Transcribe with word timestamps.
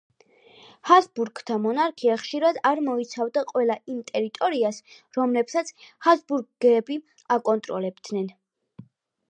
ჰაბსბურგთა 0.89 1.57
მონარქია 1.65 2.15
ხშირად 2.21 2.57
არ 2.69 2.81
მოიცავდა 2.87 3.43
ყველა 3.51 3.77
იმ 3.95 4.01
ტერიტორიას, 4.09 4.81
რომლებსაც 5.21 5.71
ჰაბსბურგები 6.09 7.01
აკონტროლებდნენ. 7.39 8.31